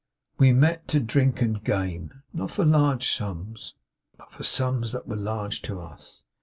[0.39, 3.75] 'We met to drink and game; not for large sums,
[4.17, 6.23] but for sums that were large to us.